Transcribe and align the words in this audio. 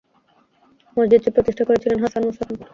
মসজিদটি 0.97 1.29
প্রতিষ্ঠা 1.35 1.63
করেছিলেন 1.67 1.97
হাসান 2.03 2.21
মুসা 2.27 2.43
খান। 2.47 2.55